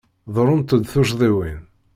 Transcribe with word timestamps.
Ḍerrunt-d 0.33 0.83
tuccḍiwin. 0.91 1.59